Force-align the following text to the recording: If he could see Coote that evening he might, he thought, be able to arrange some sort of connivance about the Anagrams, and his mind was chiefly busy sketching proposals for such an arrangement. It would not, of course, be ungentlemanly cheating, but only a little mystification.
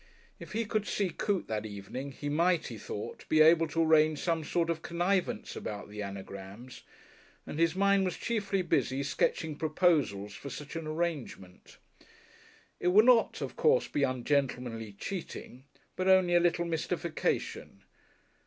If 0.39 0.53
he 0.53 0.65
could 0.65 0.87
see 0.87 1.11
Coote 1.11 1.45
that 1.47 1.63
evening 1.63 2.11
he 2.11 2.27
might, 2.27 2.65
he 2.69 2.79
thought, 2.79 3.23
be 3.29 3.39
able 3.41 3.67
to 3.67 3.83
arrange 3.83 4.17
some 4.17 4.43
sort 4.43 4.71
of 4.71 4.81
connivance 4.81 5.55
about 5.55 5.89
the 5.91 6.01
Anagrams, 6.01 6.81
and 7.45 7.59
his 7.59 7.75
mind 7.75 8.03
was 8.05 8.17
chiefly 8.17 8.63
busy 8.63 9.03
sketching 9.03 9.55
proposals 9.57 10.33
for 10.33 10.49
such 10.49 10.75
an 10.75 10.87
arrangement. 10.87 11.77
It 12.79 12.87
would 12.87 13.05
not, 13.05 13.41
of 13.41 13.55
course, 13.55 13.87
be 13.87 14.01
ungentlemanly 14.01 14.93
cheating, 14.93 15.65
but 15.95 16.07
only 16.07 16.33
a 16.33 16.39
little 16.39 16.65
mystification. 16.65 17.83